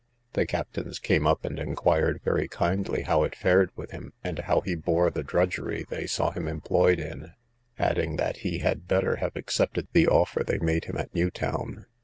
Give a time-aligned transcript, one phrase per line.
[0.33, 4.61] The captains came up and inquired very kindly how it fared with him, and how
[4.61, 7.33] he bore the drudgery they saw him employed in;
[7.77, 11.85] adding, that he had better have accepted the offer they made him at New Town.